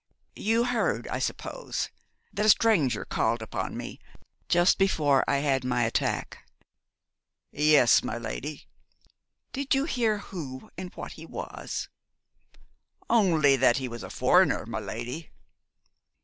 You 0.35 0.63
heard, 0.63 1.07
I 1.09 1.19
suppose, 1.19 1.91
that 2.33 2.43
a 2.43 2.49
stranger 2.49 3.05
called 3.05 3.43
upon 3.43 3.77
me 3.77 3.99
just 4.49 4.79
before 4.79 5.23
I 5.29 5.37
had 5.41 5.63
my 5.63 5.83
attack?' 5.83 6.39
'Yes, 7.51 8.01
my 8.03 8.17
lady.' 8.17 8.67
'Did 9.53 9.75
you 9.75 9.85
hear 9.85 10.17
who 10.17 10.71
and 10.75 10.91
what 10.95 11.11
he 11.11 11.27
was?' 11.27 11.87
'Only 13.11 13.55
that 13.57 13.77
he 13.77 13.87
was 13.87 14.01
a 14.01 14.09
foreigner, 14.09 14.65
my 14.65 14.79
lady.' 14.79 15.29